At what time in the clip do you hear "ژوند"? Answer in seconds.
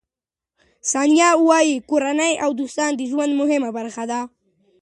3.11-3.31